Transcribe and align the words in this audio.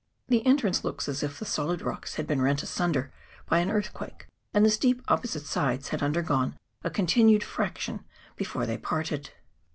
The 0.29 0.43
entrance 0.47 0.83
looks 0.83 1.07
as 1.07 1.21
if 1.21 1.37
the 1.37 1.45
solid 1.45 1.83
rocks 1.83 2.15
had 2.15 2.25
been 2.25 2.41
rent 2.41 2.63
asunder 2.63 3.13
by 3.47 3.59
an 3.59 3.69
earthquake, 3.69 4.25
and 4.51 4.65
the 4.65 4.71
steep 4.71 5.03
opposite 5.07 5.45
sides 5.45 5.89
had 5.89 6.01
un 6.01 6.11
dergone 6.15 6.55
a 6.83 6.89
continued 6.89 7.43
friction 7.43 8.03
before 8.35 8.65
they 8.65 8.79
parted. 8.79 9.29